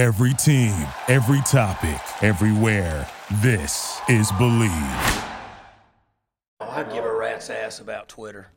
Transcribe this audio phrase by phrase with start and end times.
[0.00, 3.06] Every team, every topic, everywhere.
[3.42, 4.70] This is Believe.
[6.58, 8.48] I'd give a rat's ass about Twitter.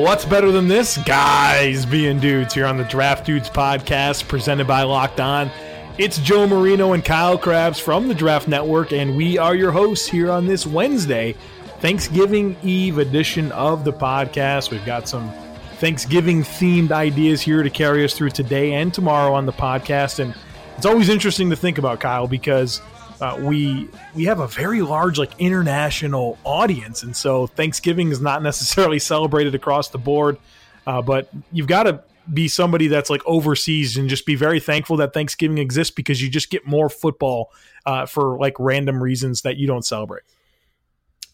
[0.00, 0.96] What's better than this?
[0.96, 5.50] Guys being dudes here on the Draft Dudes podcast presented by Locked On.
[5.98, 10.08] It's Joe Marino and Kyle Crabbs from the Draft Network, and we are your hosts
[10.08, 11.34] here on this Wednesday,
[11.80, 14.70] Thanksgiving Eve edition of the podcast.
[14.70, 15.30] We've got some
[15.74, 20.18] Thanksgiving themed ideas here to carry us through today and tomorrow on the podcast.
[20.18, 20.34] And
[20.78, 22.80] it's always interesting to think about, Kyle, because
[23.20, 28.42] uh, we we have a very large like international audience, and so Thanksgiving is not
[28.42, 30.38] necessarily celebrated across the board.
[30.86, 32.02] Uh, but you've got to
[32.32, 36.28] be somebody that's like overseas and just be very thankful that Thanksgiving exists because you
[36.28, 37.52] just get more football
[37.86, 40.22] uh, for like random reasons that you don't celebrate.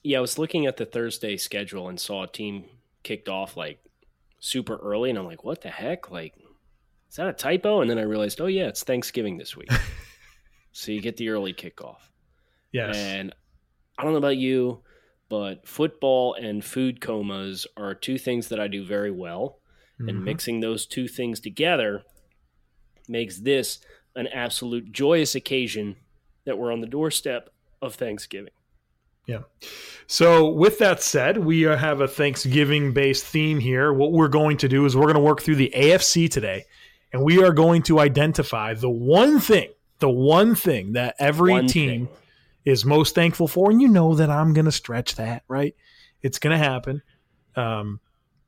[0.03, 2.65] Yeah, I was looking at the Thursday schedule and saw a team
[3.03, 3.79] kicked off like
[4.41, 6.11] super early, and I'm like, what the heck?
[6.11, 6.35] Like,
[7.11, 7.81] is that a typo?
[7.81, 9.71] And then I realized, oh yeah, it's Thanksgiving this week.
[10.77, 12.11] So you get the early kickoff.
[12.71, 12.99] Yes.
[12.99, 13.35] And
[13.99, 14.83] I don't know about you,
[15.31, 19.59] but football and food comas are two things that I do very well.
[19.99, 20.09] Mm-hmm.
[20.11, 22.03] And mixing those two things together
[23.09, 23.79] makes this
[24.15, 25.97] an absolute joyous occasion
[26.45, 27.49] that we're on the doorstep
[27.81, 28.53] of Thanksgiving.
[29.27, 29.45] Yeah.
[30.07, 33.95] So, with that said, we have a Thanksgiving based theme here.
[33.95, 36.67] What we're going to do is we're going to work through the AFC today,
[37.15, 41.67] and we are going to identify the one thing the one thing that every one
[41.67, 42.17] team thing.
[42.65, 45.75] is most thankful for, and you know that I'm going to stretch that, right?
[46.23, 47.03] It's going to happen.
[47.55, 48.01] Um,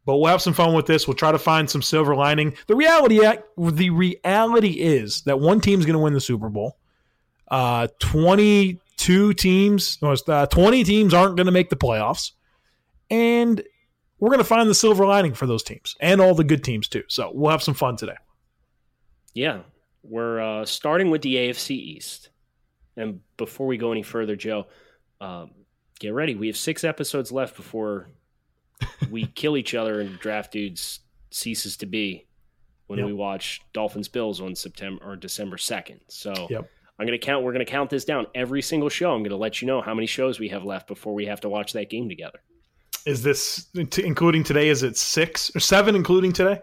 [0.05, 1.07] but we'll have some fun with this.
[1.07, 2.55] We'll try to find some silver lining.
[2.67, 3.21] The reality,
[3.59, 6.79] the reality is that one team's going to win the Super Bowl.
[7.51, 12.33] Uh, 22 teams, uh, 20 teams aren't going to make the playoffs,
[13.11, 13.63] and
[14.19, 16.89] we're going to find the silver lining for those teams and all the good teams
[16.89, 17.05] too.
[17.09, 18.17] So we'll have some fun today.
[19.35, 19.61] Yeah,
[20.03, 22.31] we're uh, starting with the AFC East.
[22.97, 24.67] And before we go any further, Joe,
[25.21, 25.51] um,
[26.01, 26.35] get ready.
[26.35, 28.09] We have six episodes left before
[29.11, 31.01] we kill each other and Draft Dudes
[31.31, 32.27] ceases to be
[32.87, 33.07] when yep.
[33.07, 36.01] we watch Dolphins Bills on September or December 2nd.
[36.09, 36.69] So yep.
[36.99, 39.13] I'm going to count, we're going to count this down every single show.
[39.13, 41.41] I'm going to let you know how many shows we have left before we have
[41.43, 42.41] to watch that game together.
[43.07, 44.69] Is this including today?
[44.69, 46.61] Is it six or seven, including today?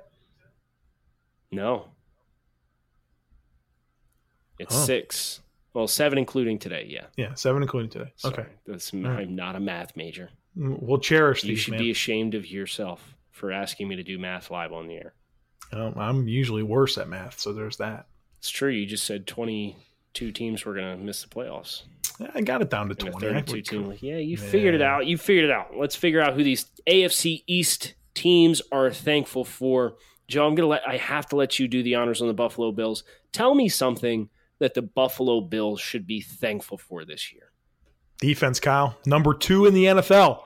[1.51, 1.87] No,
[4.59, 4.85] it's oh.
[4.85, 5.41] six.
[5.73, 6.85] Well, seven including today.
[6.89, 7.05] Yeah.
[7.17, 8.13] Yeah, seven including today.
[8.15, 8.45] Sorry, okay.
[8.65, 9.29] That's, I'm right.
[9.29, 10.29] not a math major.
[10.57, 11.57] Mm, we'll cherish you these.
[11.57, 11.81] You should man.
[11.81, 15.13] be ashamed of yourself for asking me to do math live on the air.
[15.73, 18.07] I'm usually worse at math, so there's that.
[18.39, 18.69] It's true.
[18.69, 21.81] You just said 22 teams were going to miss the playoffs.
[22.33, 23.19] I got it down to 20.
[23.19, 23.93] 32 team.
[23.99, 24.49] Yeah, you yeah.
[24.49, 25.05] figured it out.
[25.05, 25.75] You figured it out.
[25.75, 29.95] Let's figure out who these AFC East teams are thankful for.
[30.27, 32.71] Joe, I'm gonna let I have to let you do the honors on the Buffalo
[32.71, 33.03] Bills.
[33.31, 34.29] Tell me something
[34.59, 37.51] that the Buffalo Bills should be thankful for this year?
[38.19, 38.97] Defense, Kyle.
[39.05, 40.43] Number two in the NFL.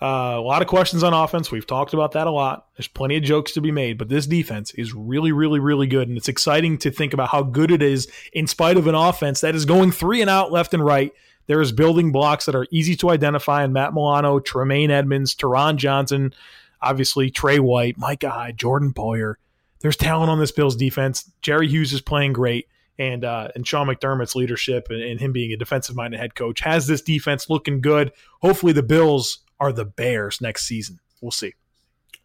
[0.00, 1.52] Uh, a lot of questions on offense.
[1.52, 2.66] We've talked about that a lot.
[2.76, 6.08] There's plenty of jokes to be made, but this defense is really, really, really good.
[6.08, 9.42] And it's exciting to think about how good it is in spite of an offense
[9.42, 11.12] that is going three and out left and right.
[11.46, 15.76] There is building blocks that are easy to identify in Matt Milano, Tremaine Edmunds, Taron
[15.76, 16.34] Johnson,
[16.80, 19.34] obviously Trey White, Micah Hyde, Jordan Poyer.
[19.80, 21.30] There's talent on this Bills defense.
[21.42, 22.66] Jerry Hughes is playing great
[22.98, 26.60] and uh, and Sean McDermott's leadership and, and him being a defensive minded head coach
[26.60, 28.12] has this defense looking good.
[28.40, 30.98] Hopefully, the Bills are the Bears next season.
[31.20, 31.54] We'll see.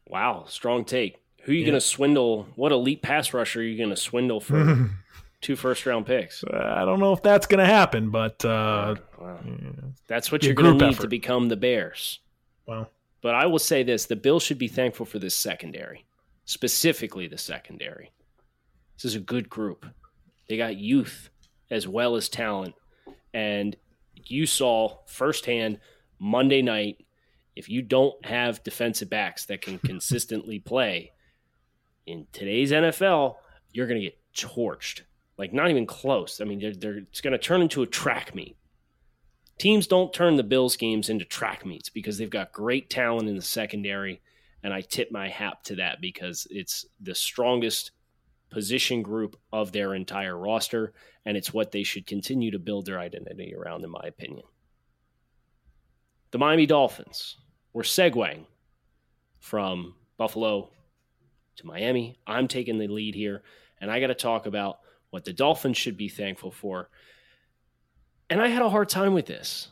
[0.07, 1.21] Wow, strong take.
[1.43, 1.67] Who are you yeah.
[1.67, 2.47] going to swindle?
[2.55, 4.89] What elite pass rusher are you going to swindle for
[5.41, 6.43] two first round picks?
[6.51, 9.39] I don't know if that's going to happen, but uh, wow.
[9.45, 9.53] yeah.
[10.07, 11.03] that's what you're going to need effort.
[11.03, 12.19] to become the Bears.
[12.65, 12.89] Well,
[13.21, 16.05] but I will say this: the Bills should be thankful for this secondary,
[16.45, 18.11] specifically the secondary.
[18.97, 19.85] This is a good group.
[20.49, 21.29] They got youth
[21.69, 22.75] as well as talent.
[23.33, 23.75] And
[24.15, 25.79] you saw firsthand
[26.19, 27.05] Monday night
[27.57, 31.11] if you don't have defensive backs that can consistently play
[32.05, 33.35] in today's NFL,
[33.71, 35.01] you're going to get torched.
[35.37, 36.39] Like, not even close.
[36.39, 38.57] I mean, they're, they're, it's going to turn into a track meet.
[39.57, 43.35] Teams don't turn the Bills games into track meets because they've got great talent in
[43.35, 44.21] the secondary.
[44.63, 47.91] And I tip my hat to that because it's the strongest
[48.49, 50.93] position group of their entire roster,
[51.25, 54.43] and it's what they should continue to build their identity around, in my opinion.
[56.31, 57.37] The Miami Dolphins
[57.73, 58.45] were segueing
[59.39, 60.69] from Buffalo
[61.57, 62.19] to Miami.
[62.25, 63.43] I'm taking the lead here,
[63.79, 64.79] and I got to talk about
[65.09, 66.89] what the Dolphins should be thankful for.
[68.29, 69.69] And I had a hard time with this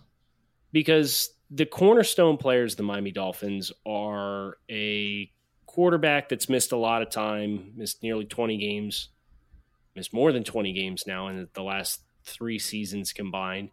[0.71, 5.29] because the cornerstone players, the Miami Dolphins, are a
[5.75, 9.09] quarterback that's missed a lot of time, missed nearly 20 games,
[9.93, 13.71] missed more than 20 games now in the last three seasons combined.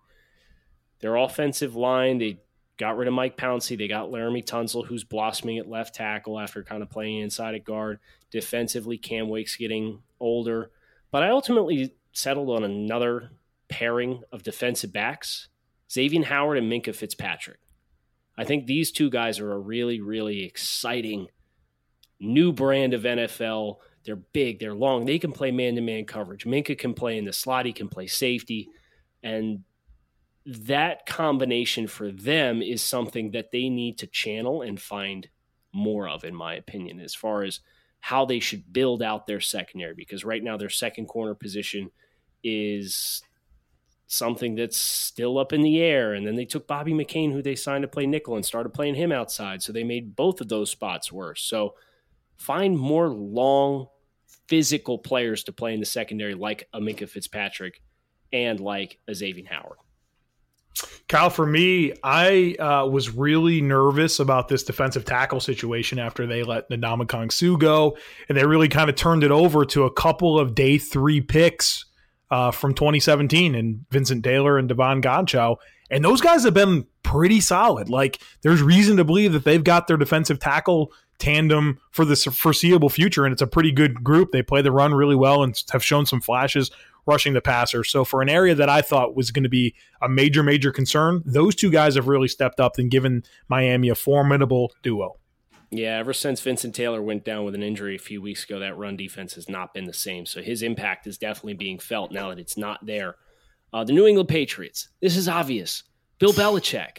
[0.99, 2.41] Their offensive line, they
[2.77, 3.79] got rid of Mike Pouncey.
[3.79, 7.63] They got Laremy Tunsil, who's blossoming at left tackle after kind of playing inside at
[7.63, 8.01] guard.
[8.33, 10.73] Defensively, Cam Wake's getting older.
[11.13, 13.31] But I ultimately settled on another
[13.69, 15.49] pairing of defensive backs
[15.91, 17.61] Xavier Howard and Minkah Fitzpatrick.
[18.37, 21.29] I think these two guys are a really, really exciting
[22.23, 23.77] new brand of NFL.
[24.05, 26.45] They're big, they're long, they can play man to man coverage.
[26.45, 28.69] Minkah can play in the slot, he can play safety.
[29.23, 29.65] And
[30.45, 35.29] that combination for them is something that they need to channel and find
[35.73, 37.61] more of, in my opinion, as far as
[38.01, 39.95] how they should build out their secondary.
[39.95, 41.91] Because right now, their second corner position
[42.43, 43.23] is
[44.09, 46.13] something that's still up in the air.
[46.13, 48.97] And then they took Bobby McCain, who they signed to play nickel, and started playing
[48.97, 49.63] him outside.
[49.63, 51.43] So they made both of those spots worse.
[51.43, 51.75] So
[52.43, 53.87] find more long,
[54.49, 57.81] physical players to play in the secondary, like a Minkah Fitzpatrick
[58.33, 59.79] and like a Xavier Howard.
[61.09, 66.43] Kyle, for me, I uh, was really nervous about this defensive tackle situation after they
[66.43, 67.97] let Ndamukong Suh go,
[68.29, 71.85] and they really kind of turned it over to a couple of day three picks
[72.31, 75.57] uh, from 2017 and Vincent Taylor and Davon Godchaux.
[75.91, 77.91] And those guys have been pretty solid.
[77.91, 80.93] Like, there's reason to believe that they've got their defensive tackle
[81.23, 84.33] tandem for the foreseeable future, and it's a pretty good group.
[84.33, 86.71] They play the run really well and have shown some flashes
[87.07, 87.85] rushing the passer.
[87.85, 91.23] So for an area that I thought was going to be a major, major concern,
[91.25, 95.19] those two guys have really stepped up and given Miami a formidable duo.
[95.71, 98.77] Yeah, ever since Vincent Taylor went down with an injury a few weeks ago, that
[98.77, 100.27] run defense has not been the same.
[100.27, 103.15] So his impact is definitely being felt now that it's not there.
[103.73, 104.91] Uh, the New England Patriots.
[105.01, 105.85] This is obvious.
[106.19, 106.99] Bill Belichick.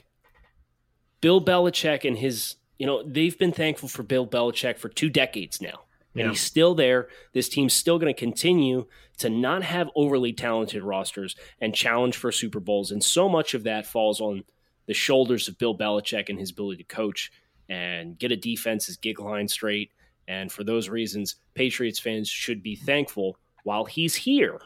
[1.21, 5.61] Bill Belichick and his, you know, they've been thankful for Bill Belichick for two decades
[5.61, 5.81] now
[6.15, 7.07] and he's still there.
[7.33, 8.85] This team's still going to continue
[9.17, 12.91] to not have overly talented rosters and challenge for Super Bowls.
[12.91, 14.43] And so much of that falls on
[14.85, 17.31] the shoulders of Bill Belichick and his ability to coach
[17.69, 19.91] and get a defense's gig line straight.
[20.27, 24.61] And for those reasons, Patriots fans should be thankful while he's here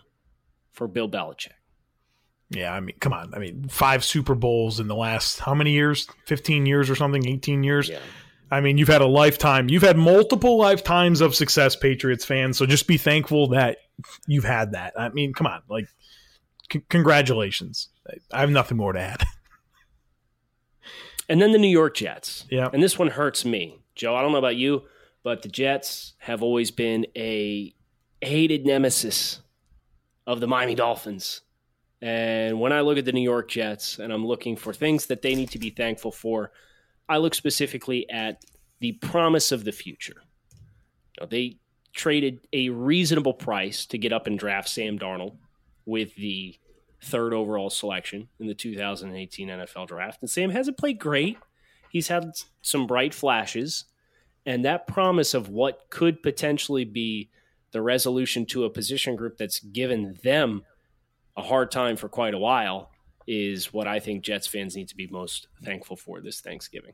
[0.73, 1.51] for Bill Belichick.
[2.49, 3.33] Yeah, I mean, come on.
[3.33, 6.07] I mean, five Super Bowls in the last how many years?
[6.25, 7.89] 15 years or something, 18 years.
[7.89, 7.99] Yeah.
[8.49, 12.57] I mean, you've had a lifetime, you've had multiple lifetimes of success, Patriots fans.
[12.57, 13.79] So just be thankful that
[14.25, 14.93] you've had that.
[14.97, 15.89] I mean, come on, like,
[16.71, 17.89] c- congratulations.
[18.31, 19.23] I have nothing more to add.
[21.29, 22.45] And then the New York Jets.
[22.49, 22.69] Yeah.
[22.71, 23.79] And this one hurts me.
[23.95, 24.83] Joe, I don't know about you,
[25.23, 27.73] but the Jets have always been a
[28.21, 29.41] hated nemesis
[30.25, 31.41] of the Miami Dolphins.
[32.01, 35.21] And when I look at the New York Jets and I'm looking for things that
[35.21, 36.51] they need to be thankful for,
[37.09, 38.43] I look specifically at
[38.79, 40.21] the promise of the future.
[41.29, 41.57] They
[41.93, 45.37] traded a reasonable price to get up and draft Sam Darnold
[45.85, 46.55] with the
[47.01, 50.21] third overall selection in the 2018 NFL draft.
[50.21, 51.37] And Sam hasn't played great.
[51.89, 53.85] He's had some bright flashes.
[54.45, 57.29] And that promise of what could potentially be
[57.71, 60.63] the resolution to a position group that's given them
[61.37, 62.89] a hard time for quite a while
[63.27, 66.93] is what I think Jets fans need to be most thankful for this Thanksgiving.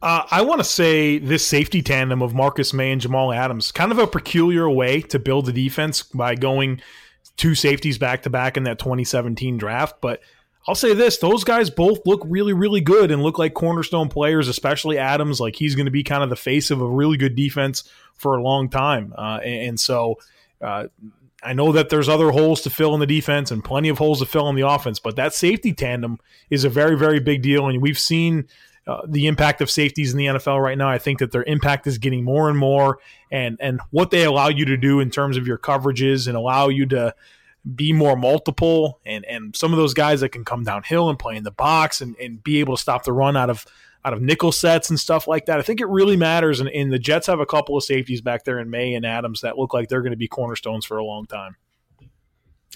[0.00, 3.90] Uh, I want to say this safety tandem of Marcus Maye and Jamal Adams, kind
[3.90, 6.80] of a peculiar way to build a defense by going
[7.36, 9.96] two safeties back to back in that 2017 draft.
[10.00, 10.20] But
[10.68, 14.46] I'll say this: those guys both look really, really good and look like cornerstone players.
[14.46, 17.34] Especially Adams, like he's going to be kind of the face of a really good
[17.34, 17.82] defense
[18.14, 19.12] for a long time.
[19.18, 20.16] Uh, and, and, so,
[20.60, 20.88] uh,
[21.42, 24.18] I know that there's other holes to fill in the defense and plenty of holes
[24.18, 26.18] to fill in the offense, but that safety tandem
[26.50, 27.68] is a very, very big deal.
[27.68, 28.48] And we've seen
[28.88, 30.88] uh, the impact of safeties in the NFL right now.
[30.88, 32.98] I think that their impact is getting more and more,
[33.30, 36.68] and and what they allow you to do in terms of your coverages and allow
[36.68, 37.14] you to
[37.74, 41.36] be more multiple and and some of those guys that can come downhill and play
[41.36, 43.66] in the box and, and be able to stop the run out of
[44.08, 45.58] out of nickel sets and stuff like that.
[45.58, 46.60] I think it really matters.
[46.60, 49.42] And, and the Jets have a couple of safeties back there in Maye and Adams
[49.42, 51.56] that look like they're going to be cornerstones for a long time.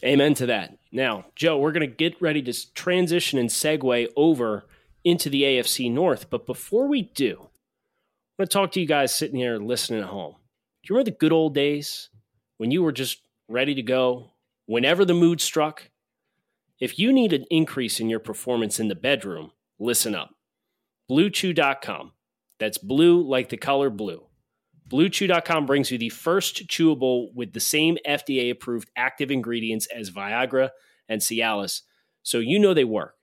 [0.05, 0.77] Amen to that.
[0.91, 4.67] Now, Joe, we're going to get ready to transition and segue over
[5.05, 6.29] into the AFC North.
[6.29, 10.09] But before we do, I want to talk to you guys sitting here listening at
[10.09, 10.35] home.
[10.83, 12.11] Do you remember the good old days
[12.59, 14.33] when you were just ready to go
[14.67, 15.89] whenever the mood struck?
[16.79, 20.35] If you need an increase in your performance in the bedroom, listen up.
[21.11, 22.13] BlueChew.com.
[22.59, 24.27] That's blue like the color blue
[24.93, 30.69] BlueChew.com brings you the first chewable with the same FDA approved active ingredients as Viagra
[31.09, 31.81] and Cialis,
[32.23, 33.15] so you know they work.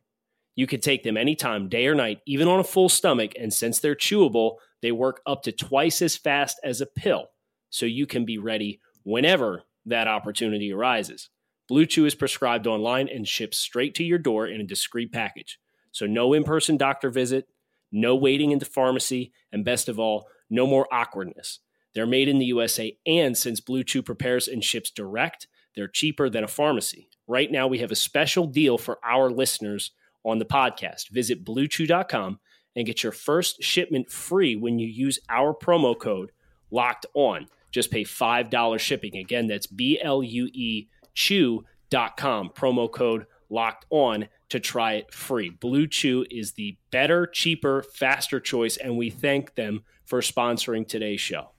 [0.56, 3.80] You can take them anytime, day or night, even on a full stomach, and since
[3.80, 7.28] they're chewable, they work up to twice as fast as a pill,
[7.70, 11.30] so you can be ready whenever that opportunity arises.
[11.68, 15.60] Blue Chew is prescribed online and ships straight to your door in a discreet package.
[15.92, 17.48] So, no in person doctor visit,
[17.92, 21.60] no waiting in the pharmacy, and best of all, no more awkwardness.
[21.94, 26.30] They're made in the USA, and since Blue Chew prepares and ships direct, they're cheaper
[26.30, 27.10] than a pharmacy.
[27.28, 29.92] Right now, we have a special deal for our listeners
[30.24, 31.10] on the podcast.
[31.10, 32.40] Visit bluechew.com
[32.76, 36.32] and get your first shipment free when you use our promo code
[36.72, 37.48] locked on.
[37.72, 39.18] Just pay $5 shipping.
[39.18, 45.50] Again, that's B L U E chew.com, promo code locked on to try it free.
[45.50, 51.22] Blue Chew is the better, cheaper, faster choice, and we thank them for sponsoring today's
[51.22, 51.52] show.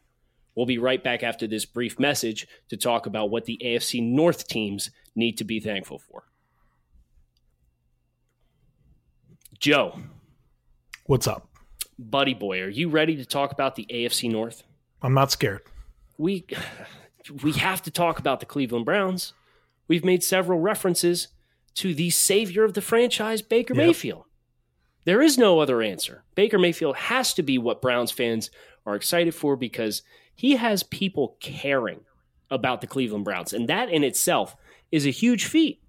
[0.54, 4.48] We'll be right back after this brief message to talk about what the AFC North
[4.48, 6.24] teams need to be thankful for.
[9.58, 10.00] Joe.
[11.06, 11.48] What's up?
[11.98, 14.62] Buddy boy, are you ready to talk about the AFC North?
[15.02, 15.62] I'm not scared.
[16.18, 16.46] We
[17.42, 19.34] we have to talk about the Cleveland Browns.
[19.86, 21.28] We've made several references
[21.74, 23.86] to the savior of the franchise, Baker yep.
[23.86, 24.24] Mayfield.
[25.04, 26.24] There is no other answer.
[26.34, 28.50] Baker Mayfield has to be what Browns fans
[28.84, 30.02] are excited for because
[30.34, 32.00] he has people caring
[32.50, 33.52] about the Cleveland Browns.
[33.52, 34.56] And that in itself
[34.90, 35.82] is a huge feat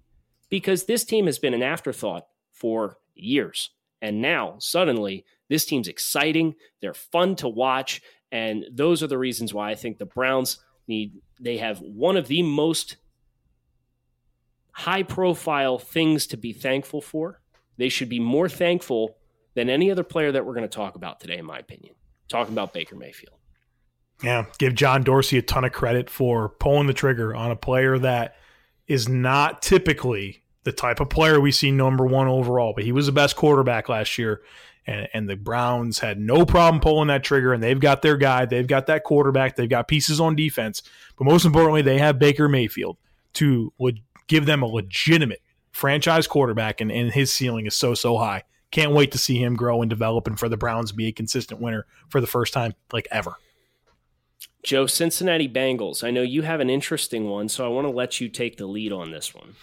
[0.48, 3.70] because this team has been an afterthought for years.
[4.00, 6.54] And now, suddenly, this team's exciting.
[6.80, 8.00] They're fun to watch.
[8.30, 10.58] And those are the reasons why I think the Browns
[10.88, 12.96] need, they have one of the most
[14.72, 17.40] high profile things to be thankful for.
[17.76, 19.16] They should be more thankful
[19.54, 21.94] than any other player that we're going to talk about today, in my opinion.
[22.28, 23.36] Talking about Baker Mayfield.
[24.22, 27.98] Yeah, give John Dorsey a ton of credit for pulling the trigger on a player
[27.98, 28.36] that
[28.86, 33.06] is not typically the type of player we see number one overall, but he was
[33.06, 34.42] the best quarterback last year.
[34.86, 38.46] And, and the Browns had no problem pulling that trigger, and they've got their guy,
[38.46, 40.82] they've got that quarterback, they've got pieces on defense,
[41.16, 42.96] but most importantly, they have Baker Mayfield
[43.34, 43.72] to
[44.32, 48.44] give them a legitimate franchise quarterback, and, and his ceiling is so, so high.
[48.70, 51.60] Can't wait to see him grow and develop and for the Browns be a consistent
[51.60, 53.34] winner for the first time, like ever.
[54.62, 56.02] Joe, Cincinnati Bengals.
[56.02, 58.64] I know you have an interesting one, so I want to let you take the
[58.64, 59.54] lead on this one.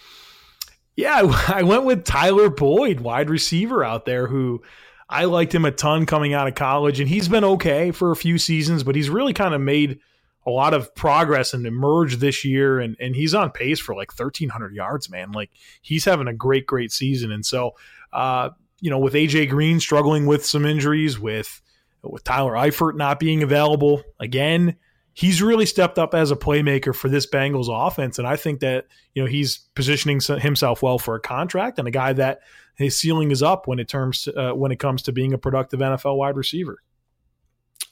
[0.95, 4.61] Yeah, I went with Tyler Boyd, wide receiver out there, who
[5.09, 8.15] I liked him a ton coming out of college, and he's been okay for a
[8.15, 9.99] few seasons, but he's really kind of made
[10.45, 14.17] a lot of progress and emerge this year, and and he's on pace for like
[14.17, 15.31] 1,300 yards, man.
[15.31, 17.75] Like he's having a great, great season, and so
[18.13, 18.49] uh,
[18.81, 21.61] you know, with AJ Green struggling with some injuries, with
[22.03, 24.77] with Tyler Eifert not being available again,
[25.13, 28.87] he's really stepped up as a playmaker for this Bengals offense, and I think that
[29.13, 32.39] you know he's positioning himself well for a contract and a guy that
[32.75, 35.81] his ceiling is up when it terms uh, when it comes to being a productive
[35.81, 36.81] NFL wide receiver.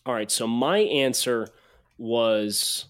[0.06, 1.50] All right, so my answer
[1.98, 2.86] was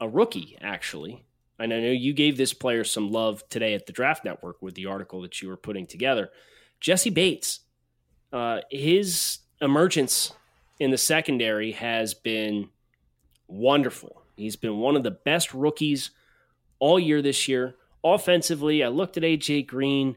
[0.00, 1.24] a rookie, actually.
[1.58, 4.74] And I know you gave this player some love today at the Draft Network with
[4.74, 6.30] the article that you were putting together.
[6.80, 7.60] Jessie Bates,
[8.32, 10.32] uh, his emergence
[10.80, 12.68] in the secondary has been
[13.46, 14.22] wonderful.
[14.36, 16.10] He's been one of the best rookies
[16.80, 17.76] all year this year.
[18.02, 20.16] Offensively, I looked at AJ Green.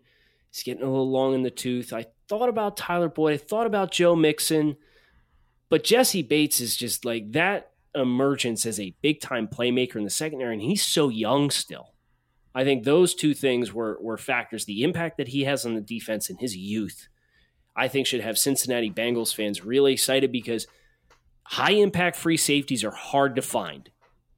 [0.51, 1.93] He's getting a little long in the tooth.
[1.93, 3.33] I thought about Tyler Boyd.
[3.33, 4.75] I thought about Joe Mixon.
[5.69, 10.09] But Jessie Bates is just like that emergence as a big time playmaker in the
[10.09, 11.93] secondary, and he's so young still.
[12.53, 14.65] I think those two things were were factors.
[14.65, 17.07] The impact that he has on the defense in his youth,
[17.75, 20.67] I think, should have Cincinnati Bengals fans really excited because
[21.43, 23.89] high impact free safeties are hard to find,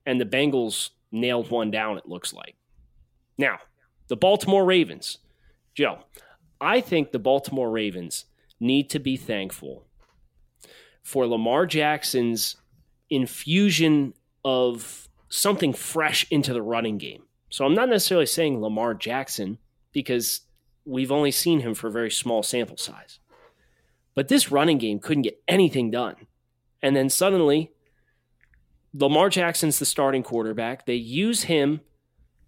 [0.06, 1.98] and the Bengals nailed one down.
[1.98, 2.56] It looks like.
[3.38, 3.60] Now,
[4.10, 5.20] the Baltimore Ravens,
[5.74, 6.00] Joe.
[6.62, 8.26] I think the Baltimore Ravens
[8.60, 9.86] need to be thankful
[11.04, 12.58] for Lamar Jackson's
[13.10, 14.14] infusion
[14.44, 17.24] of something fresh into the running game.
[17.50, 19.58] So I'm not necessarily saying Lamar Jackson
[19.92, 20.42] because
[20.86, 23.20] we've only seen him for a very small sample size.
[24.16, 26.16] But this running game couldn't get anything done.
[26.82, 27.72] And then suddenly,
[28.94, 30.86] Lamar Jackson's the starting quarterback.
[30.86, 31.82] They use him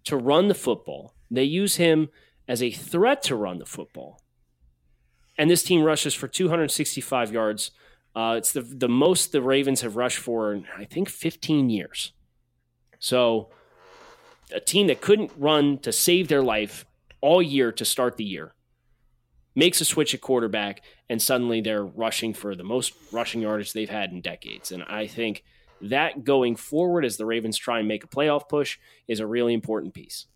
[0.04, 2.08] to run the football, they use him
[2.48, 4.20] as a threat to run the football.
[5.38, 7.70] And this team rushes for 265 yards
[8.14, 12.12] uh, it's the the most the Ravens have rushed for in, I think 15 years.
[12.98, 13.50] So
[14.54, 16.84] a team that couldn't run to save their life
[17.20, 18.54] all year to start the year
[19.54, 23.90] makes a switch at quarterback and suddenly they're rushing for the most rushing yardage they've
[23.90, 24.72] had in decades.
[24.72, 25.44] And I think
[25.80, 28.78] that going forward as the Ravens try and make a playoff push
[29.08, 30.26] is a really important piece.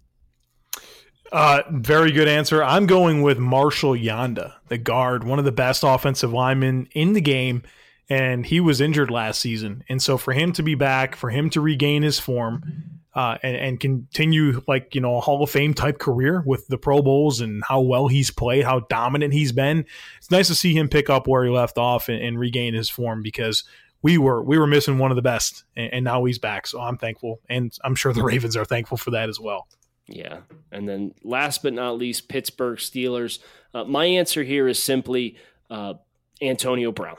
[1.33, 2.63] Uh, very good answer.
[2.63, 7.21] I'm going with Marshall Yanda, the guard, one of the best offensive linemen in the
[7.21, 7.63] game,
[8.09, 9.83] and he was injured last season.
[9.89, 13.57] And so for him to be back, for him to regain his form, uh, and,
[13.57, 17.41] and continue like you know a Hall of Fame type career with the Pro Bowls
[17.41, 19.87] and how well he's played, how dominant he's been.
[20.19, 22.91] It's nice to see him pick up where he left off and, and regain his
[22.91, 23.65] form because
[24.03, 26.67] we were we were missing one of the best, and, and now he's back.
[26.67, 29.67] So I'm thankful, and I'm sure the Ravens are thankful for that as well.
[30.09, 30.41] Yeah.
[30.71, 33.41] And then last but not least, Pittsburgh Steelers.
[33.75, 35.37] Uh, my answer here is simply
[35.71, 35.95] uh,
[36.41, 37.17] Antonio Brown.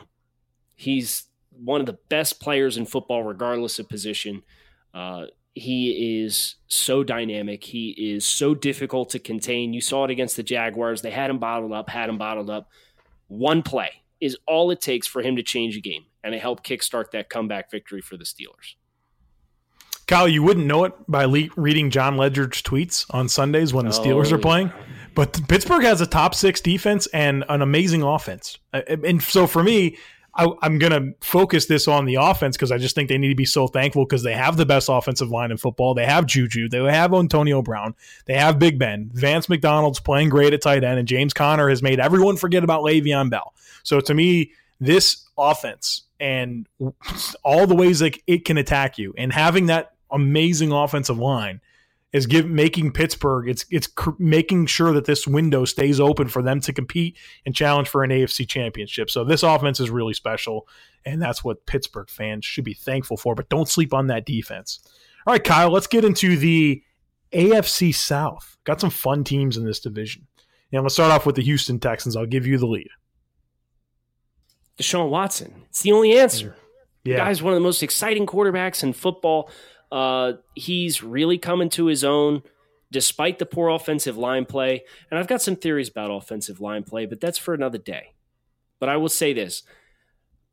[0.75, 4.43] He's one of the best players in football, regardless of position.
[4.93, 7.63] Uh, he is so dynamic.
[7.63, 9.73] He is so difficult to contain.
[9.73, 11.01] You saw it against the Jaguars.
[11.01, 12.69] They had him bottled up, had him bottled up.
[13.27, 16.63] One play is all it takes for him to change a game, and it helped
[16.67, 18.75] kickstart that comeback victory for the Steelers.
[20.07, 23.93] Kyle, you wouldn't know it by le- reading Jon Ledyard's tweets on Sundays when the
[23.93, 24.71] oh, Steelers oh, are playing.
[25.13, 28.57] But Pittsburgh has a top six defense and an amazing offense.
[28.71, 29.97] And so for me,
[30.35, 33.29] I, am going to focus this on the offense because I just think they need
[33.29, 35.95] to be so thankful because they have the best offensive line in football.
[35.95, 36.69] They have Juju.
[36.69, 37.95] They have Antonio Brown.
[38.25, 39.09] They have Big Ben.
[39.13, 42.83] Vance McDonald's playing great at tight end, and James Conner has made everyone forget about
[42.83, 43.55] Le'Veon Bell.
[43.81, 46.67] So to me, this offense and
[47.43, 51.61] all the ways that it can attack you and having that amazing offensive line
[52.13, 56.41] is give making Pittsburgh it's it's cr- making sure that this window stays open for
[56.41, 59.09] them to compete and challenge for an AFC championship.
[59.09, 60.67] So this offense is really special
[61.05, 64.79] and that's what Pittsburgh fans should be thankful for, but don't sleep on that defense.
[65.25, 66.81] All right, Kyle, let's get into the
[67.33, 68.57] AFC South.
[68.63, 70.27] Got some fun teams in this division.
[70.71, 72.15] And let's start off with the Houston Texans.
[72.15, 72.89] I'll give you the lead.
[74.77, 75.63] Deshaun Watson.
[75.69, 76.55] It's the only answer.
[77.03, 77.15] Yeah.
[77.15, 79.49] The guy's one of the most exciting quarterbacks in football.
[79.91, 82.43] Uh, he's really coming to his own
[82.91, 84.83] despite the poor offensive line play.
[85.09, 88.13] And I've got some theories about offensive line play, but that's for another day.
[88.79, 89.63] But I will say this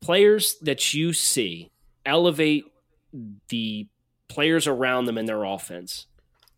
[0.01, 1.71] players that you see
[2.05, 2.65] elevate
[3.49, 3.87] the
[4.27, 6.07] players around them in their offense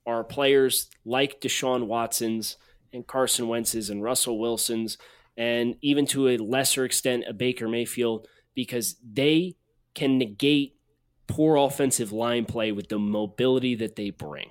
[0.06, 2.58] are players like Deshaun Watson's
[2.94, 4.98] and Carson Wentz's and Russell Wilson's,
[5.36, 9.56] and even to a lesser extent, a Baker Mayfield, because they
[9.94, 10.77] can negate
[11.28, 14.50] poor offensive line play with the mobility that they bring.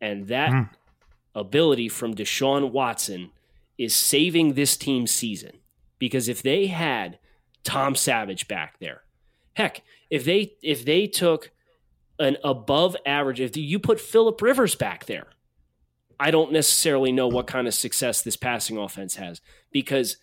[0.00, 0.68] And that mm.
[1.34, 3.30] ability from Deshaun Watson
[3.78, 5.58] is saving this team's season.
[5.98, 7.18] Because if they had
[7.62, 9.02] Tom Savage back there,
[9.54, 11.50] heck, if they if they took
[12.18, 15.28] an above average, if you put Philip Rivers back there,
[16.18, 19.40] I don't necessarily know what kind of success this passing offense has
[19.72, 20.16] because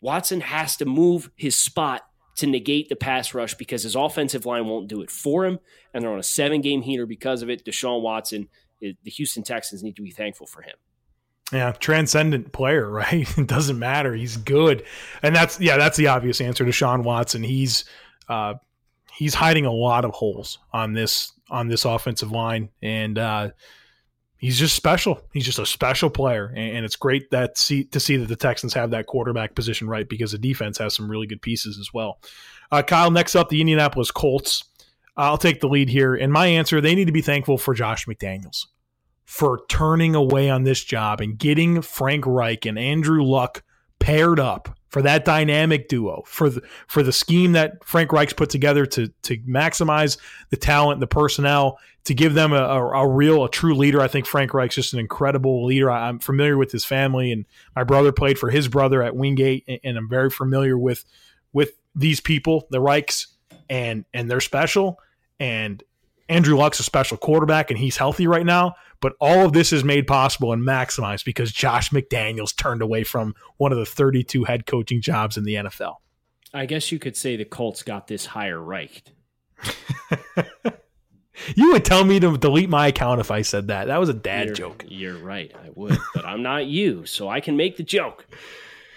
[0.00, 2.02] Watson has to move his spot
[2.36, 5.58] to negate the pass rush because his offensive line won't do it for him,
[5.92, 7.64] and they're on a seven game heater because of it.
[7.64, 8.48] Deshaun Watson,
[8.80, 10.74] the Houston Texans need to be thankful for him.
[11.52, 13.38] Yeah, transcendent player, right?
[13.38, 14.14] it doesn't matter.
[14.14, 14.84] He's good,
[15.22, 17.42] and that's yeah, that's the obvious answer Deshaun Watson.
[17.42, 17.84] He's
[18.28, 18.54] uh,
[19.12, 23.50] he's hiding a lot of holes on this on this offensive line, and uh,
[24.44, 25.22] he's just special.
[25.32, 28.74] He's just a special player, and, it's great that see to see that the Texans
[28.74, 32.20] have that quarterback position right because the defense has some really good pieces as well.
[32.70, 34.64] Uh, Kyle, next up, the Indianapolis Colts.
[35.16, 38.04] I'll take the lead here, and my answer: they need to be thankful for Josh
[38.04, 38.66] McDaniels
[39.24, 43.62] for turning away on this job and getting Frank Reich and Andrew Luck
[43.98, 48.48] paired up for that dynamic duo for the for the scheme that Frank Reich's put
[48.48, 50.18] together to to maximize
[50.50, 54.00] the talent, the personnel, to give them a, a, a real, a true leader.
[54.00, 55.90] I think Frank Reich's just an incredible leader.
[55.90, 59.64] I, am familiar with his family, and my brother played for his brother at Wingate,
[59.66, 61.04] and, and I'm very familiar with
[61.52, 63.26] with these people, the Reichs,
[63.68, 65.00] and and they're special.
[65.40, 65.82] And
[66.28, 68.76] Andrew Luck's a special quarterback, and he's healthy right now.
[69.04, 73.34] But all of this is made possible and maximized because Josh McDaniels turned away from
[73.58, 75.96] one of the 32 head coaching jobs in the NFL.
[76.54, 79.02] I guess you could say the Colts got this higher right.
[81.54, 83.88] you would tell me to delete my account if I said that.
[83.88, 84.86] That was a dad you're, joke.
[84.88, 85.52] You're right.
[85.54, 88.26] I would, but I'm not you, so I can make the joke.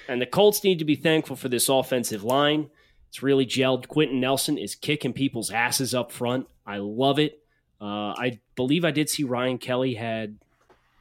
[0.08, 2.70] And the Colts need to be thankful for this offensive line.
[3.10, 3.90] It's really gelled.
[3.90, 6.48] Quenton Nelson is kicking people's asses up front.
[6.66, 7.44] I love it.
[7.80, 10.38] Uh, I believe I did see Ryan Kelly had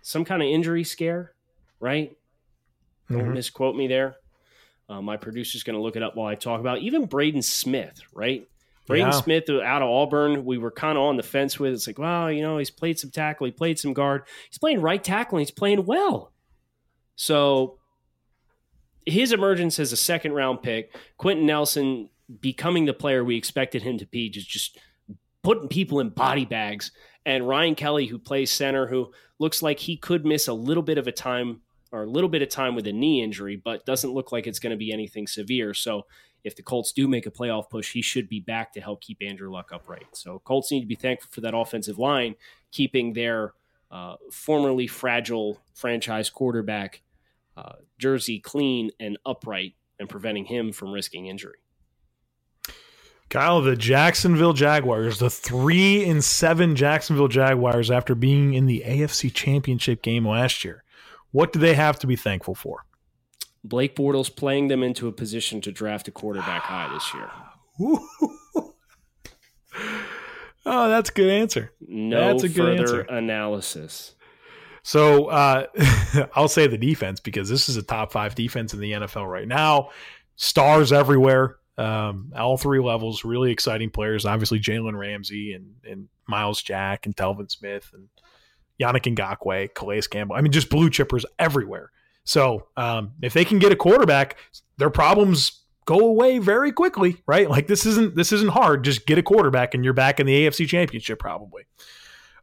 [0.03, 1.33] some kind of injury scare,
[1.81, 2.17] right?
[3.11, 3.35] Don't mm-hmm.
[3.35, 4.17] misquote me there.
[4.89, 6.85] Uh, my producer's going to look it up while I talk about it.
[6.85, 8.47] even Braden Smith, right?
[8.87, 9.21] Braden yeah.
[9.21, 11.73] Smith out of Auburn, we were kind of on the fence with.
[11.73, 14.81] It's like, wow, you know, he's played some tackle, he played some guard, he's playing
[14.81, 16.33] right tackle, and he's playing well.
[17.17, 17.79] So
[19.05, 22.11] his emergence as a second round pick, Quenton Nelson
[22.41, 24.79] becoming the player we expected him to be, just just
[25.47, 26.91] putting people in body bags.
[27.25, 30.99] And Ryan Kelly, who plays center, who looks like he could miss a little bit
[30.99, 31.61] of a time
[31.93, 34.59] or a little bit of time with a knee injury, but doesn't look like it's
[34.59, 35.73] going to be anything severe.
[35.73, 36.07] So
[36.43, 39.19] if the Colts do make a playoff push, he should be back to help keep
[39.23, 40.07] Andrew Luck upright.
[40.15, 42.35] So Colts need to be thankful for that offensive line,
[42.73, 43.53] keeping their
[43.89, 47.03] uh, formerly fragile franchise quarterback
[47.57, 51.59] uh, jersey clean and upright and preventing him from risking injury.
[53.29, 59.33] Kyle, the Jacksonville Jaguars, the three and seven Jacksonville Jaguars after being in the AFC
[59.35, 60.85] Championship game last year.
[61.33, 62.87] What do they have to be thankful for?
[63.65, 67.31] Blake Bortles playing them into a position to draft a quarterback high this year.
[70.65, 71.73] oh, that's a good answer.
[71.81, 73.15] No that's a good further answer.
[73.15, 74.15] analysis.
[74.83, 75.67] So uh,
[76.35, 79.49] I'll say the defense because this is a top five defense in the NFL right
[79.49, 79.91] now.
[80.37, 83.25] Stars everywhere, um, all three levels.
[83.25, 84.25] Really exciting players.
[84.25, 88.09] Obviously, Jalen Ramsey and and Myles Jack and Telvin Smith and
[88.81, 90.37] Yannick Ngakoue, Calais Campbell.
[90.37, 91.91] I mean, just blue chippers everywhere.
[92.25, 94.37] So um, if they can get a quarterback,
[94.79, 97.49] their problems go away very quickly, right?
[97.49, 98.85] Like this isn't this isn't hard.
[98.85, 101.63] Just get a quarterback and you're back in the AFC Championship probably.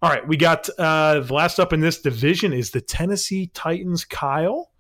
[0.01, 4.03] All right, we got uh, the last up in this division is the Tennessee Titans.
[4.03, 4.71] Kyle,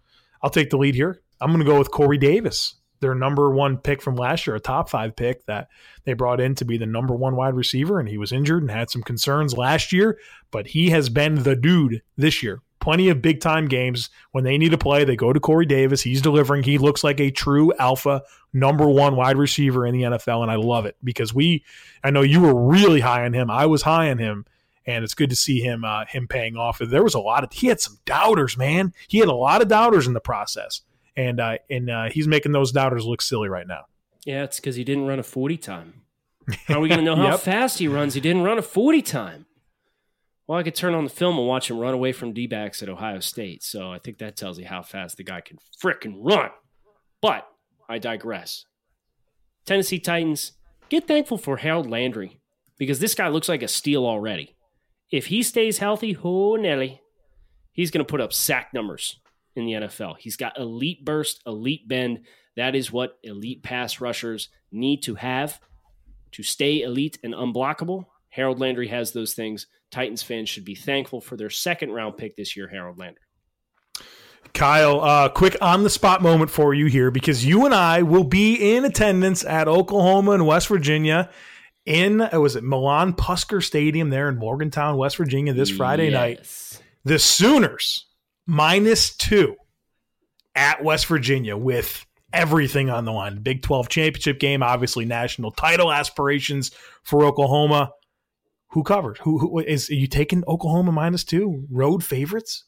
[0.41, 1.21] I'll take the lead here.
[1.39, 4.59] I'm going to go with Corey Davis, their number one pick from last year, a
[4.59, 5.69] top five pick that
[6.05, 8.71] they brought in to be the number one wide receiver, and he was injured and
[8.71, 10.17] had some concerns last year,
[10.49, 12.61] but he has been the dude this year.
[12.79, 16.01] Plenty of big time games when they need to play, they go to Corey Davis.
[16.01, 16.63] He's delivering.
[16.63, 20.55] He looks like a true alpha number one wide receiver in the NFL, and I
[20.55, 21.63] love it because we,
[22.03, 23.49] I know you were really high on him.
[23.49, 24.45] I was high on him
[24.85, 26.79] and it's good to see him uh, him paying off.
[26.79, 28.93] There was a lot of he had some doubters, man.
[29.07, 30.81] He had a lot of doubters in the process,
[31.15, 33.85] and uh, and uh, he's making those doubters look silly right now.
[34.25, 36.01] Yeah, it's because he didn't run a forty time.
[36.67, 37.39] How are we going to know how Yep.
[37.39, 38.15] fast he runs?
[38.15, 39.45] He didn't run a forty time.
[40.45, 42.83] Well, I could turn on the film and watch him run away from D backs
[42.83, 43.63] at Ohio State.
[43.63, 46.49] So I think that tells you how fast the guy can frickin' run.
[47.21, 47.47] But
[47.87, 48.65] I digress.
[49.65, 50.51] Tennessee Titans,
[50.89, 52.41] get thankful for Harold Landry
[52.77, 54.55] because this guy looks like a steal already.
[55.11, 57.01] If he stays healthy, oh Nelly,
[57.71, 59.19] he's going to put up sack numbers
[59.55, 60.15] in the NFL.
[60.19, 62.21] He's got elite burst, elite bend.
[62.55, 65.59] That is what elite pass rushers need to have
[66.33, 68.05] to stay elite and unblockable.
[68.29, 69.67] Harold Landry has those things.
[69.91, 73.21] Titans fans should be thankful for their second round pick this year, Harold Landry.
[74.53, 78.23] Kyle, uh, quick on the spot moment for you here because you and I will
[78.23, 81.29] be in attendance at Oklahoma and West Virginia
[81.85, 86.47] in uh, was it Milan Puskar Stadium there in Morgantown, West Virginia this Friday night.
[87.03, 88.05] The Sooners
[88.45, 89.55] minus two
[90.55, 93.41] at West Virginia with everything on the line.
[93.41, 96.71] Big 12 championship game, obviously national title aspirations
[97.03, 97.91] for Oklahoma.
[98.69, 99.19] Who covered?
[99.19, 101.65] Who, who is are you taking Oklahoma minus two?
[101.69, 102.65] Road favorites?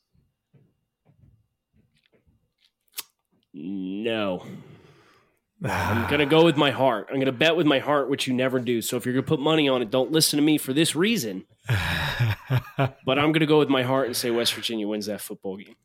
[3.54, 4.46] No.
[5.64, 7.08] I'm going to go with my heart.
[7.10, 8.82] I'm going to bet with my heart, which you never do.
[8.84, 10.96] So if you're going to put money on it, don't listen to me for this
[10.96, 11.46] reason.
[12.78, 15.58] but I'm going to go with my heart and say West Virginia wins that football
[15.58, 15.76] game.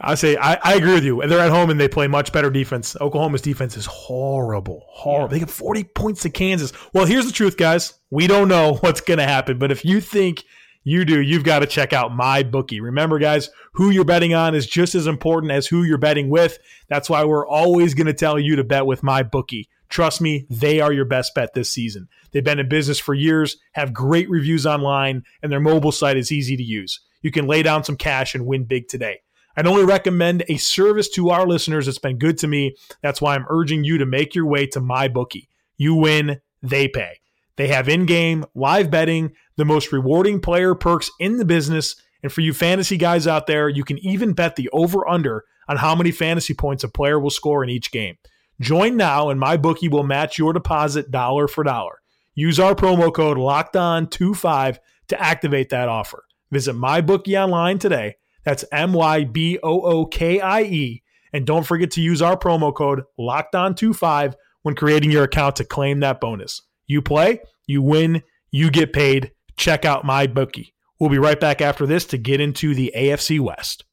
[0.00, 1.22] I say I, I agree with you.
[1.26, 2.96] They're at home and they play much better defense.
[3.00, 5.28] Oklahoma's defense is horrible, horrible.
[5.28, 6.72] They get forty points to Kansas.
[6.92, 7.94] Well, here's the truth, guys.
[8.10, 10.44] We don't know what's going to happen, but if you think
[10.82, 12.80] you do, you've got to check out my bookie.
[12.80, 16.58] Remember, guys, who you're betting on is just as important as who you're betting with.
[16.88, 19.68] That's why we're always going to tell you to bet with my bookie.
[19.94, 22.08] Trust me, they are your best bet this season.
[22.32, 26.32] They've been in business for years, have great reviews online, and their mobile site is
[26.32, 26.98] easy to use.
[27.22, 29.20] You can lay down some cash and win big today.
[29.56, 32.74] I'd only recommend a service to our listeners that's been good to me.
[33.02, 35.48] That's why I'm urging you to make your way to my bookie.
[35.76, 37.20] You win, they pay.
[37.54, 42.40] They have in-game live betting, the most rewarding player perks in the business, and for
[42.40, 46.52] you fantasy guys out there, you can even bet the over/under on how many fantasy
[46.52, 48.16] points a player will score in each game.
[48.60, 52.00] Join now, and my bookie will match your deposit dollar for dollar.
[52.34, 56.24] Use our promo code Locked On 25 to activate that offer.
[56.50, 58.16] Visit MyBookie online today.
[58.44, 61.02] That's M Y B O O K I E.
[61.32, 65.56] And don't forget to use our promo code Locked On 25 when creating your account
[65.56, 66.62] to claim that bonus.
[66.86, 69.32] You play, you win, you get paid.
[69.56, 70.74] Check out my bookie.
[70.98, 73.84] We'll be right back after this to get into the AFC West.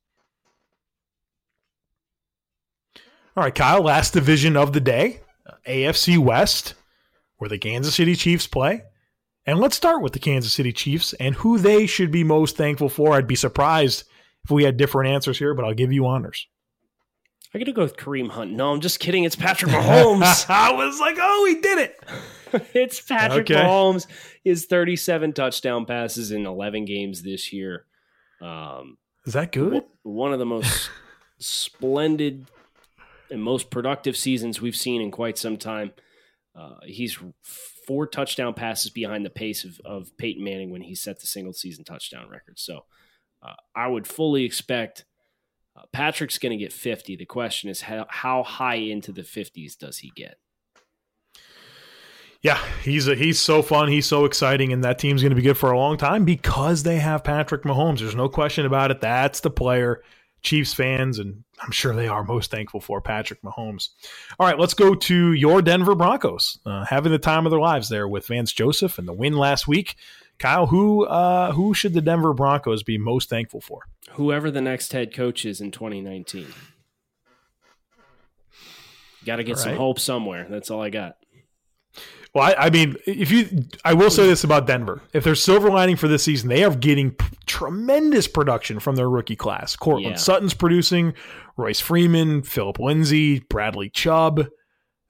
[3.36, 5.22] All right, Kyle, last division of the day,
[5.65, 6.74] AFC West,
[7.38, 8.84] where the Kansas City Chiefs play.
[9.46, 12.89] And let's start with the Kansas City Chiefs and who they should be most thankful
[12.89, 13.13] for.
[13.13, 14.04] I'd be surprised
[14.44, 16.46] if we had different answers here, but I'll give you honors.
[17.54, 18.52] I got to go with Kareem Hunt.
[18.52, 19.24] No, I'm just kidding.
[19.24, 20.46] It's Patrick Mahomes.
[20.50, 22.04] I was like, oh, he did it.
[22.74, 23.62] it's Patrick Okay.
[23.62, 24.08] Mahomes.
[24.44, 27.86] His 37 touchdown passes in 11 games this year.
[28.41, 29.84] Um, Is that good?
[30.04, 30.89] one of the most
[31.39, 32.46] splendid
[33.32, 35.91] and most productive seasons we've seen in quite some time.
[36.56, 37.17] Uh, he's
[37.88, 41.54] four touchdown passes behind the pace of, of Peyton Manning when he set the single
[41.54, 42.60] season touchdown record.
[42.60, 42.86] So
[43.41, 45.06] uh, I would fully expect
[45.76, 47.15] uh, Patrick's going to get 50.
[47.15, 50.36] The question is how, how high into the 50s does he get?
[52.41, 53.88] Yeah, he's a, he's so fun.
[53.88, 56.82] He's so exciting, and that team's going to be good for a long time because
[56.82, 58.00] they have Patrick Mahomes.
[58.00, 59.00] There's no question about it.
[59.00, 60.02] That's the player
[60.42, 63.90] Chiefs fans, and I'm sure they are most thankful for Patrick Mahomes.
[64.40, 67.90] All right, let's go to your Denver Broncos, uh, having the time of their lives
[67.90, 69.96] there with Vance Joseph and the win last week.
[70.40, 73.84] Kyle, who uh, who should the Denver Broncos be most thankful for?
[74.14, 76.48] Whoever the next head coach is in 2019.
[79.24, 80.48] Got to get some hope somewhere.
[80.50, 81.18] That's all I got.
[82.34, 85.70] Well, I, I mean, if you, I will say this about Denver: if there's silver
[85.70, 89.76] lining for this season, they are getting p- tremendous production from their rookie class.
[89.76, 90.17] Courtland Yeah.
[90.17, 91.13] Sutton's producing,
[91.58, 94.48] Royce Freeman, Philip Lindsay, Bradley Chubb.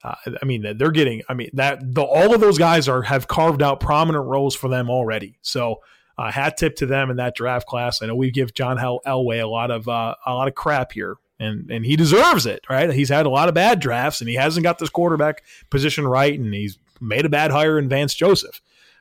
[0.02, 1.22] Uh, I mean, they're getting.
[1.28, 4.68] I mean, that the, all of those guys are have carved out prominent roles for
[4.68, 5.38] them already.
[5.42, 5.76] So,
[6.18, 8.02] uh, hat tip to them in that draft class.
[8.02, 10.90] I know we give John Hel- Elway a lot of uh, a lot of crap
[10.90, 12.92] here, and and he deserves it, right?
[12.92, 16.36] He's had a lot of bad drafts, and he hasn't got this quarterback position right,
[16.36, 18.60] and he's made a bad hire in Vance Joseph.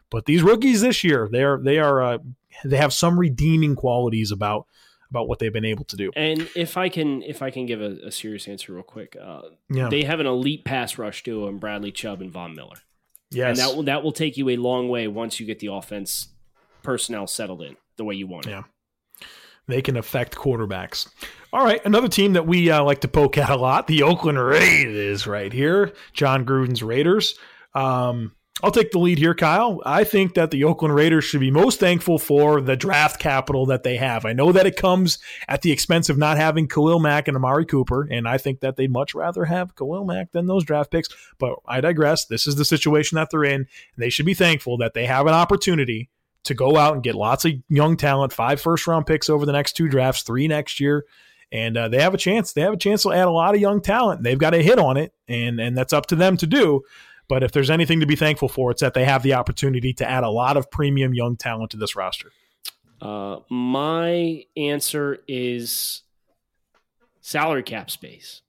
[0.09, 2.17] But these rookies this year, they're they are uh,
[2.65, 4.67] they have some redeeming qualities about
[5.09, 6.11] about what they've been able to do.
[6.15, 9.41] And if I can, if I can give a, a serious answer real quick, uh,
[9.69, 9.89] Yeah.
[9.89, 12.77] they have an elite pass rush duo in Bradley Chubb and Von Miller,
[13.29, 13.49] yes.
[13.49, 16.29] and that will that will take you a long way once you get the offense
[16.83, 18.51] personnel settled in the way you want it.
[18.51, 18.63] Yeah.
[19.67, 21.07] they can affect quarterbacks.
[21.53, 24.39] All right, another team that we uh, like to poke at a lot, the Oakland
[24.39, 25.93] Raiders, right here.
[26.13, 27.37] Jon Gruden's Raiders.
[27.73, 29.81] Um, I'll take the lead here, Kyle.
[29.85, 33.83] I think that the Oakland Raiders should be most thankful for the draft capital that
[33.83, 34.23] they have.
[34.23, 37.65] I know that it comes at the expense of not having Khalil Mack and Amari
[37.65, 41.09] Cooper, and I think that they'd much rather have Khalil Mack than those draft picks.
[41.39, 42.25] But I digress.
[42.25, 43.67] This is the situation that they're in.
[43.97, 46.09] They should be thankful that they have an opportunity
[46.43, 49.51] to go out and get lots of young talent, five first round picks over the
[49.51, 51.05] next two drafts, three next year.
[51.51, 52.53] And uh, they have a chance.
[52.53, 54.23] They have a chance to add a lot of young talent.
[54.23, 56.83] They've got to hit on it, and and that's up to them to do.
[57.31, 60.05] But if there's anything to be thankful for, it's that they have the opportunity to
[60.05, 62.29] add a lot of premium young talent to this roster.
[63.01, 66.01] Uh, my answer is
[67.21, 68.41] salary cap space.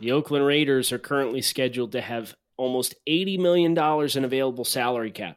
[0.00, 3.72] The Oakland Raiders are currently scheduled to have almost $80 million
[4.16, 5.36] in available salary cap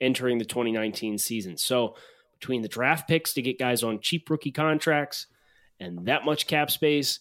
[0.00, 1.56] entering the 2019 season.
[1.56, 1.94] So,
[2.40, 5.28] between the draft picks to get guys on cheap rookie contracts
[5.78, 7.20] and that much cap space,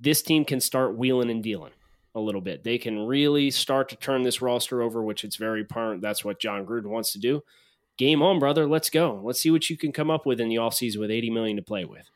[0.00, 1.72] this team can start wheeling and dealing
[2.14, 2.64] a little bit.
[2.64, 6.40] They can really start to turn this roster over, which it's very apparent that's what
[6.40, 7.42] Jon Gruden wants to do.
[7.96, 8.66] Game on, brother.
[8.66, 9.20] Let's go.
[9.22, 11.62] Let's see what you can come up with in the offseason with 80 million to
[11.62, 12.10] play with.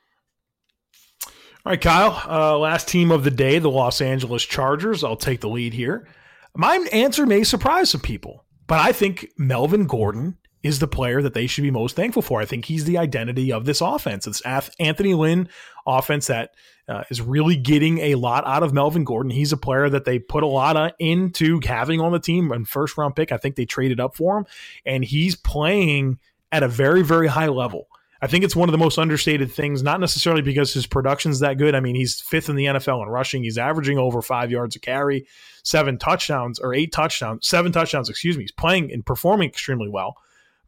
[1.64, 2.22] All right, Kyle.
[2.26, 5.04] Uh, last team of the day, the Los Angeles Chargers.
[5.04, 6.08] I'll take the lead here.
[6.56, 11.34] My answer may surprise some people, but I think Melvin Gordon is the player that
[11.34, 12.40] they should be most thankful for.
[12.40, 14.26] I think he's the identity of this offense.
[14.26, 14.42] It's
[14.78, 15.48] Anthony Lynn
[15.86, 16.54] offense that
[16.86, 19.30] uh, is really getting a lot out of Melvin Gordon.
[19.30, 22.68] He's a player that they put a lot of, into having on the team and
[22.68, 23.32] first round pick.
[23.32, 24.46] I think they traded up for him,
[24.84, 26.18] and he's playing
[26.52, 27.88] at a very, very high level.
[28.20, 31.56] I think it's one of the most understated things, not necessarily because his production's that
[31.56, 31.74] good.
[31.74, 33.44] I mean, he's fifth in the NFL in rushing.
[33.44, 35.26] He's averaging over five yards a carry,
[35.62, 38.42] seven touchdowns or eight touchdowns, seven touchdowns, excuse me.
[38.42, 40.16] He's playing and performing extremely well.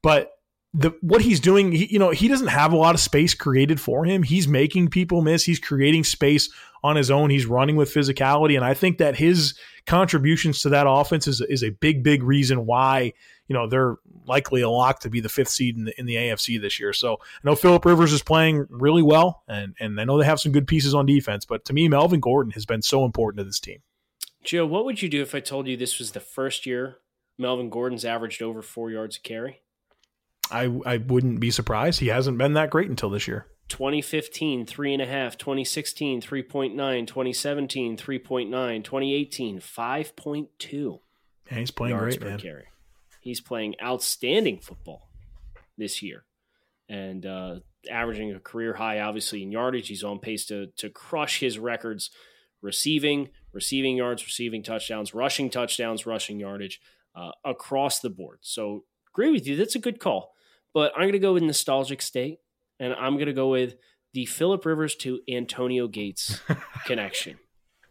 [0.02, 0.32] But
[0.72, 3.80] the what he's doing, he, you know, he doesn't have a lot of space created
[3.80, 4.22] for him.
[4.22, 5.44] He's making people miss.
[5.44, 6.48] He's creating space
[6.84, 7.30] on his own.
[7.30, 9.54] He's running with physicality, and I think that his
[9.86, 13.12] contributions to that offense is is a big, big reason why
[13.48, 16.14] you know they're likely a lock to be the fifth seed in the in the
[16.14, 16.92] AFC this year.
[16.92, 20.40] So I know Philip Rivers is playing really well, and and I know they have
[20.40, 21.44] some good pieces on defense.
[21.44, 23.82] But to me, Melvin Gordon has been so important to this team.
[24.44, 26.98] Joe, what would you do if I told you this was the first year
[27.36, 29.62] Melvin Gordon's averaged over four yards a carry?
[30.50, 32.00] I I wouldn't be surprised.
[32.00, 33.46] He hasn't been that great until this year.
[33.68, 41.00] 2015, 3.5, 2016, 3.9, 2017, 3.9, 2018, 5.2
[41.50, 42.38] Yeah, he's playing yards great, per man.
[42.40, 42.64] carry.
[43.20, 45.08] He's playing outstanding football
[45.78, 46.24] this year
[46.88, 49.86] and uh, averaging a career high, obviously, in yardage.
[49.86, 52.10] He's on pace to, to crush his records
[52.62, 56.80] receiving, receiving yards, receiving touchdowns, rushing touchdowns, rushing yardage
[57.14, 58.38] uh, across the board.
[58.42, 59.56] So, agree with you.
[59.56, 60.34] That's a good call.
[60.72, 62.38] But I'm going to go with nostalgic state,
[62.78, 63.74] and I'm going to go with
[64.12, 66.40] the Philip Rivers to Antonio Gates
[66.86, 67.38] connection.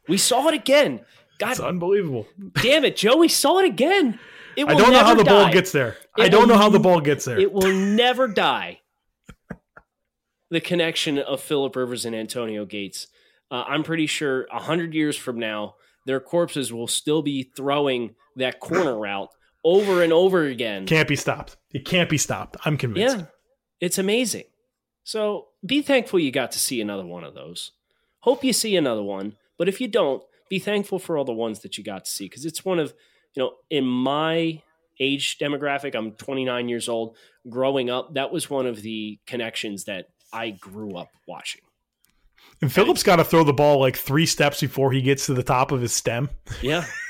[0.08, 1.02] We saw it again.
[1.40, 2.28] God It's unbelievable.
[2.62, 3.18] damn it, Joe.
[3.18, 4.20] We saw it again.
[4.58, 5.96] It I don't know how the ball gets there.
[6.18, 7.40] It I don't know how the ball gets there.
[7.40, 8.82] It will never die.
[10.52, 13.08] The connection of Philip Rivers and Antonio Gates.
[13.52, 18.16] Uh, I'm pretty sure a hundred years from now, their corpses will still be throwing
[18.36, 19.30] that corner route
[19.64, 20.86] over and over again.
[20.88, 21.56] can't be stopped.
[21.74, 22.58] It can't be stopped.
[22.66, 23.18] I'm convinced.
[23.18, 23.26] Yeah,
[23.80, 24.46] it's amazing.
[25.04, 27.72] So be thankful you got to see another one of those.
[28.22, 31.60] Hope you see another one, but if you don't, be thankful for all the ones
[31.60, 32.94] that you got to see because it's one of,
[33.36, 34.62] you know, in my
[35.00, 37.16] age demographic, I'm 29 years old.
[37.50, 41.62] Growing up, that was one of the connections that I grew up watching.
[42.62, 45.44] And Phillips got to throw the ball like three steps before he gets to the
[45.44, 46.30] top of his stem.
[46.62, 46.86] Yeah,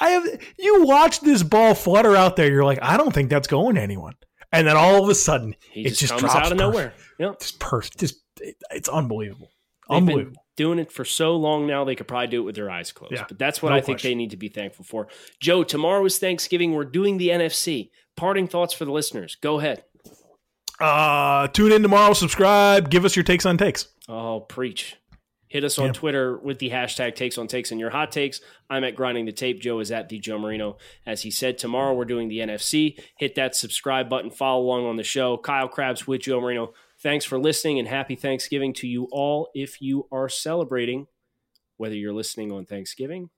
[0.00, 0.26] I have
[0.58, 2.50] you watch this ball flutter out there.
[2.50, 4.14] You're like, I don't think that's going to anyone.
[4.52, 6.94] And then all of a sudden, he it just, just comes drops out of nowhere.
[7.18, 7.40] Yep.
[7.40, 7.98] Just perfect.
[7.98, 9.50] Just it- it's unbelievable.
[9.88, 10.42] They've been unbelievable.
[10.56, 13.12] doing it for so long now, they could probably do it with their eyes closed.
[13.14, 15.06] Yeah, but that's what no I think they need to be thankful for.
[15.40, 16.72] Joe, tomorrow is Thanksgiving.
[16.72, 17.90] We're doing the NFC.
[18.16, 19.36] Parting thoughts for the listeners.
[19.40, 19.84] Go ahead.
[20.80, 22.12] Uh, tune in tomorrow.
[22.12, 22.90] Subscribe.
[22.90, 23.88] Give us your takes on takes.
[24.08, 24.96] Oh, preach.
[25.48, 25.92] Hit us on Yeah.
[25.92, 28.40] Twitter with the hashtag takes on takes and your hot takes.
[28.68, 29.60] I'm at grinding the tape.
[29.60, 30.76] Joe is at the Joe Marino.
[31.04, 32.98] As he said, tomorrow we're doing the NFC.
[33.16, 34.30] Hit that subscribe button.
[34.30, 35.36] Follow along on the show.
[35.36, 36.74] Kyle Crabbs with Joe Marino.
[36.98, 41.06] Thanks for listening and happy Thanksgiving to you all if you are celebrating,
[41.76, 43.30] whether you're listening on Thanksgiving,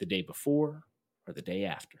[0.00, 0.82] the day before,
[1.26, 2.00] or the day after.